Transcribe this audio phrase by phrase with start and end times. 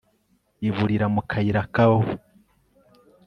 [0.67, 2.05] Iburira Mu kayira kawe